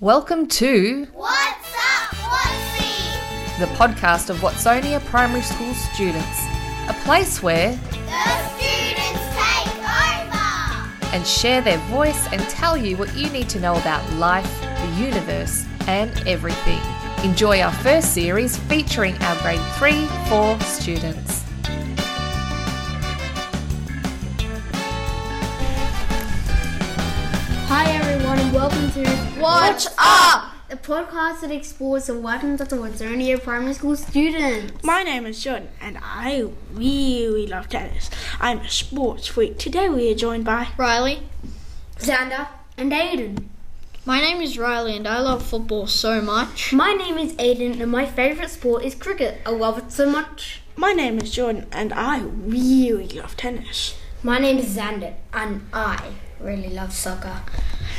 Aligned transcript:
Welcome 0.00 0.46
to 0.48 1.06
What's 1.14 1.74
up, 1.74 2.10
Whatsy? 2.16 3.58
the 3.58 3.66
podcast 3.76 4.28
of 4.30 4.36
Watsonia 4.38 5.02
Primary 5.06 5.40
School 5.40 5.72
students, 5.74 6.44
a 6.88 6.94
place 7.04 7.42
where 7.42 7.70
The 7.70 8.48
students 8.56 9.24
take 9.34 9.78
over. 9.78 11.14
and 11.16 11.26
share 11.26 11.60
their 11.62 11.78
voice 11.88 12.30
and 12.32 12.42
tell 12.42 12.76
you 12.76 12.96
what 12.98 13.14
you 13.16 13.30
need 13.30 13.48
to 13.50 13.60
know 13.60 13.76
about 13.76 14.08
life, 14.14 14.60
the 14.60 15.02
universe, 15.02 15.64
and 15.86 16.10
everything. 16.28 16.80
Enjoy 17.24 17.60
our 17.60 17.72
first 17.72 18.12
series 18.12 18.56
featuring 18.58 19.16
our 19.22 19.40
grade 19.42 19.60
3 19.78 20.06
4 20.28 20.60
students. 20.60 21.44
Hi 27.68 27.84
everyone 27.90 28.05
and 28.05 28.05
welcome 28.66 28.90
to 28.90 29.08
What's 29.38 29.86
up? 29.96 30.52
the 30.68 30.76
podcast 30.76 31.42
that 31.42 31.52
explores 31.52 32.06
the 32.06 32.14
lessons 32.14 32.60
of 32.60 32.68
the 32.68 32.74
Watsonia 32.74 33.40
Primary 33.40 33.74
School 33.74 33.94
students. 33.94 34.82
My 34.82 35.04
name 35.04 35.24
is 35.24 35.40
John, 35.40 35.68
and 35.80 35.96
I 36.02 36.50
really 36.72 37.46
love 37.46 37.68
tennis. 37.68 38.10
I'm 38.40 38.58
a 38.58 38.68
sports 38.68 39.28
freak. 39.28 39.56
Today 39.56 39.88
we 39.88 40.10
are 40.10 40.16
joined 40.16 40.44
by 40.44 40.66
Riley. 40.76 41.22
Xander 41.98 42.48
and 42.76 42.90
Aiden. 42.90 43.44
My 44.04 44.20
name 44.20 44.42
is 44.42 44.58
Riley 44.58 44.96
and 44.96 45.06
I 45.06 45.20
love 45.20 45.46
football 45.46 45.86
so 45.86 46.20
much. 46.20 46.72
My 46.72 46.92
name 46.92 47.18
is 47.18 47.34
Aiden 47.34 47.80
and 47.80 47.92
my 47.92 48.04
favourite 48.04 48.50
sport 48.50 48.82
is 48.82 48.96
cricket. 48.96 49.42
I 49.46 49.50
love 49.50 49.78
it 49.78 49.92
so 49.92 50.10
much. 50.10 50.62
my 50.74 50.92
name 50.92 51.20
is 51.20 51.30
Jordan, 51.30 51.68
and 51.70 51.92
I 51.92 52.18
really 52.22 53.10
love 53.10 53.36
tennis. 53.36 53.96
My 54.24 54.40
name 54.40 54.58
is 54.58 54.76
Xander 54.76 55.14
and 55.32 55.68
I 55.72 56.14
really 56.40 56.70
love 56.70 56.92
soccer. 56.92 57.40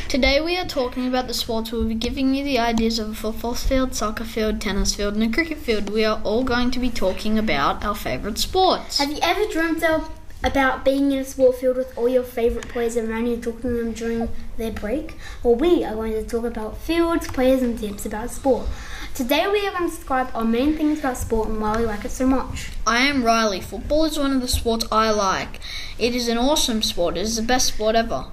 Today 0.07 0.39
we 0.39 0.57
are 0.57 0.65
talking 0.65 1.07
about 1.07 1.27
the 1.27 1.33
sports. 1.33 1.71
We'll 1.71 1.87
be 1.87 1.95
giving 1.95 2.33
you 2.33 2.43
the 2.43 2.59
ideas 2.59 2.99
of 2.99 3.09
a 3.09 3.13
football 3.13 3.55
field, 3.55 3.93
soccer 3.93 4.23
field, 4.23 4.61
tennis 4.61 4.95
field, 4.95 5.15
and 5.15 5.23
a 5.23 5.29
cricket 5.29 5.57
field. 5.57 5.89
We 5.89 6.05
are 6.05 6.21
all 6.23 6.43
going 6.43 6.71
to 6.71 6.79
be 6.79 6.89
talking 6.89 7.37
about 7.37 7.83
our 7.83 7.95
favourite 7.95 8.37
sports. 8.37 8.99
Have 8.99 9.11
you 9.11 9.19
ever 9.21 9.51
dreamt 9.51 9.83
of, 9.83 10.09
about 10.43 10.85
being 10.85 11.11
in 11.11 11.19
a 11.19 11.25
sport 11.25 11.57
field 11.57 11.77
with 11.77 11.97
all 11.97 12.07
your 12.07 12.23
favourite 12.23 12.69
players 12.69 12.95
around 12.95 13.25
you 13.25 13.33
and 13.33 13.43
talking 13.43 13.61
to 13.61 13.77
them 13.77 13.91
during 13.93 14.29
their 14.57 14.71
break? 14.71 15.15
Well, 15.43 15.55
we 15.55 15.83
are 15.83 15.95
going 15.95 16.13
to 16.13 16.23
talk 16.23 16.45
about 16.45 16.77
fields, 16.77 17.27
players, 17.27 17.61
and 17.61 17.77
tips 17.77 18.05
about 18.05 18.29
sport. 18.29 18.67
Today 19.13 19.47
we 19.47 19.67
are 19.67 19.71
going 19.71 19.89
to 19.89 19.95
describe 19.95 20.29
our 20.35 20.45
main 20.45 20.77
things 20.77 20.99
about 20.99 21.17
sport 21.17 21.49
and 21.49 21.59
why 21.59 21.75
we 21.77 21.85
like 21.85 22.05
it 22.05 22.11
so 22.11 22.27
much. 22.27 22.69
I 22.85 22.99
am 22.99 23.23
Riley. 23.23 23.61
Football 23.61 24.05
is 24.05 24.19
one 24.19 24.31
of 24.31 24.41
the 24.41 24.47
sports 24.47 24.85
I 24.91 25.09
like. 25.09 25.59
It 25.97 26.13
is 26.13 26.27
an 26.27 26.37
awesome 26.37 26.83
sport. 26.83 27.17
It 27.17 27.21
is 27.21 27.35
the 27.35 27.41
best 27.41 27.69
sport 27.69 27.95
ever. 27.95 28.27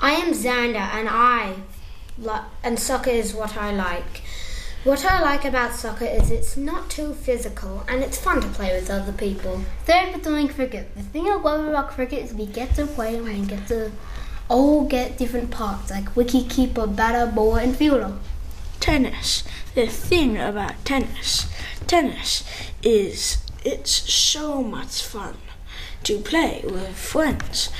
I 0.00 0.12
am 0.12 0.32
Xander, 0.32 0.76
and 0.76 1.08
I 1.08 1.54
li- 2.18 2.48
and 2.62 2.78
soccer 2.78 3.10
is 3.10 3.34
what 3.34 3.56
I 3.56 3.72
like. 3.72 4.22
What 4.84 5.04
I 5.04 5.20
like 5.20 5.44
about 5.44 5.74
soccer 5.74 6.04
is 6.04 6.30
it's 6.30 6.56
not 6.56 6.88
too 6.88 7.12
physical 7.12 7.84
and 7.88 8.02
it's 8.02 8.16
fun 8.16 8.40
to 8.40 8.48
play 8.48 8.72
with 8.72 8.88
other 8.88 9.12
people. 9.12 9.62
Third, 9.84 10.12
for 10.12 10.20
doing 10.20 10.48
cricket. 10.48 10.94
The 10.94 11.02
thing 11.02 11.26
I 11.26 11.34
love 11.34 11.66
about 11.66 11.90
cricket 11.90 12.24
is 12.24 12.32
we 12.32 12.46
get 12.46 12.76
to 12.76 12.86
play 12.86 13.16
and 13.16 13.24
we 13.24 13.40
get 13.44 13.66
to 13.68 13.90
all 14.48 14.84
get 14.84 15.18
different 15.18 15.50
parts 15.50 15.90
like 15.90 16.14
wicket 16.16 16.48
keeper, 16.48 16.86
batter, 16.86 17.30
bowler, 17.30 17.60
and 17.60 17.76
fielder. 17.76 18.14
Tennis. 18.78 19.42
The 19.74 19.88
thing 19.88 20.38
about 20.38 20.84
tennis, 20.84 21.52
tennis 21.88 22.44
is 22.82 23.38
it's 23.64 23.90
so 23.90 24.62
much 24.62 25.02
fun 25.02 25.36
to 26.04 26.18
play 26.18 26.62
with 26.64 26.96
friends 26.96 27.70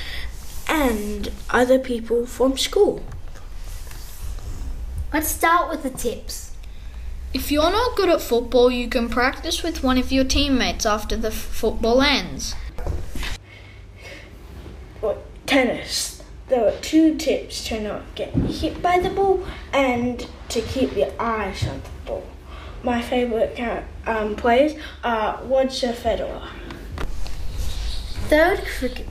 and 0.69 1.31
other 1.49 1.79
people 1.79 2.25
from 2.25 2.57
school. 2.57 3.03
Let's 5.11 5.27
start 5.27 5.69
with 5.69 5.83
the 5.83 5.89
tips. 5.89 6.53
If 7.33 7.51
you're 7.51 7.71
not 7.71 7.97
good 7.97 8.09
at 8.09 8.21
football, 8.21 8.71
you 8.71 8.87
can 8.87 9.09
practice 9.09 9.63
with 9.63 9.83
one 9.83 9.97
of 9.97 10.11
your 10.11 10.23
teammates 10.23 10.85
after 10.85 11.15
the 11.15 11.29
f- 11.29 11.33
football 11.33 12.01
ends. 12.01 12.55
Well, 15.01 15.21
tennis. 15.45 16.23
There 16.47 16.67
are 16.67 16.77
two 16.81 17.15
tips 17.15 17.63
to 17.67 17.79
not 17.79 18.15
get 18.15 18.33
hit 18.33 18.81
by 18.81 18.99
the 18.99 19.09
ball 19.09 19.45
and 19.71 20.27
to 20.49 20.61
keep 20.61 20.95
your 20.95 21.11
eyes 21.19 21.67
on 21.67 21.81
the 21.81 21.89
ball. 22.05 22.23
My 22.81 23.01
favorite 23.01 23.59
um, 24.07 24.35
players 24.35 24.73
are 25.03 25.43
Roger 25.43 25.93
Federer. 25.93 26.49
Third, 28.29 28.63
cricket. 28.65 29.07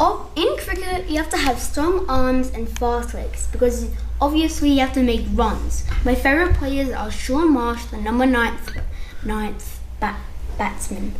In 0.00 0.56
cricket, 0.56 1.10
you 1.10 1.18
have 1.18 1.28
to 1.28 1.36
have 1.36 1.58
strong 1.58 2.08
arms 2.08 2.48
and 2.48 2.66
fast 2.66 3.12
legs 3.12 3.46
because 3.52 3.90
obviously 4.18 4.70
you 4.70 4.80
have 4.80 4.94
to 4.94 5.02
make 5.02 5.26
runs. 5.34 5.84
My 6.02 6.14
favorite 6.14 6.54
players 6.54 6.90
are 6.90 7.10
Shaun 7.10 7.52
Marsh, 7.52 7.84
the 7.84 7.98
number 7.98 8.24
ninth, 8.24 8.74
ninth 9.22 9.80
bat- 10.00 10.20
batsman. 10.56 11.12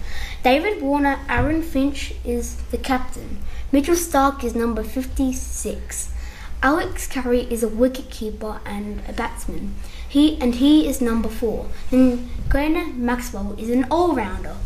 David 0.42 0.80
Warner, 0.80 1.19
Aaron 1.28 1.60
Finch 1.60 2.14
is 2.24 2.56
the 2.70 2.78
captain. 2.78 3.40
Mitchell 3.70 3.94
Starc 3.94 4.42
is 4.42 4.54
number 4.54 4.82
56. 4.82 6.14
Alex 6.62 7.06
Carey 7.06 7.42
is 7.52 7.62
a 7.62 7.69
wicketkeeper 7.69 8.60
and 8.64 9.02
a 9.06 9.12
batsman. 9.12 9.74
He 10.08 10.40
and 10.40 10.54
he 10.54 10.88
is 10.88 11.02
number 11.02 11.28
four. 11.28 11.66
And 11.90 12.30
Glenn 12.48 13.04
Maxwell 13.04 13.54
is 13.58 13.69
an 13.69 13.84
all-rounder. 13.90 14.56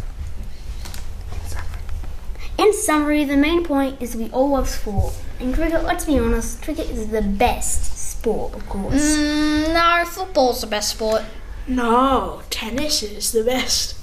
In 2.64 2.72
summary, 2.72 3.25
the 3.26 3.36
main 3.36 3.62
point 3.62 4.00
is 4.00 4.16
we 4.16 4.30
all 4.30 4.48
love 4.52 4.70
sport. 4.70 5.12
In 5.38 5.52
cricket, 5.52 5.84
let's 5.84 6.06
be 6.06 6.19
honest, 6.19 6.62
cricket 6.62 6.88
is 6.88 7.08
the 7.08 7.20
best 7.20 8.10
sport, 8.12 8.54
of 8.54 8.66
course. 8.70 9.19
Mm, 9.19 9.75
no, 9.75 10.04
football's 10.06 10.62
the 10.62 10.66
best 10.66 10.92
sport. 10.92 11.24
No, 11.69 12.41
tennis 12.48 13.03
is 13.03 13.32
the 13.32 13.44
best. 13.44 13.98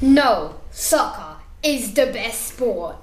No, 0.00 0.54
soccer 0.70 1.42
is 1.62 1.92
the 1.92 2.06
best 2.06 2.54
sport. 2.54 2.96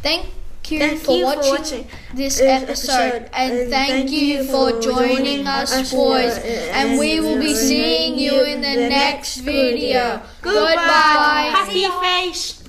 Thank 0.00 0.26
you, 0.68 0.78
Thank 0.78 1.00
for, 1.00 1.10
you 1.10 1.24
for 1.24 1.24
watching 1.24 1.50
watching 1.50 1.86
this 2.14 2.38
this 2.38 2.40
episode, 2.40 2.92
episode, 2.92 3.30
and, 3.32 3.52
and 3.52 3.70
thank, 3.70 4.10
you 4.12 4.44
for 4.44 4.80
joining 4.80 5.44
us, 5.44 5.92
boys. 5.92 6.38
And 6.38 7.00
we 7.00 7.18
will 7.18 7.40
be 7.40 7.52
seeing 7.52 8.16
you 8.16 8.44
in 8.44 8.60
the 8.60 8.76
next 8.76 9.38
video. 9.38 10.22
Goodbye. 10.40 11.50
Happy 11.52 11.88
face. 12.00 12.59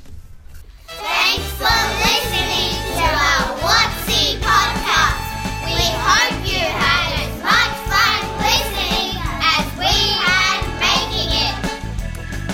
Thanks 1.02 1.50
for 1.58 1.80
listening 2.06 2.78
to 2.98 3.02
our 3.02 3.58
Whatsy 3.66 4.38
podcast. 4.38 5.18
We 5.66 5.82
hope 5.98 6.38
you 6.46 6.62
had 6.62 7.26
as 7.26 7.34
much 7.42 7.74
fun 7.90 8.22
listening 8.38 9.18
as 9.42 9.66
we 9.82 9.90
had 10.22 10.62
making 10.80 11.34
it. 11.42 11.58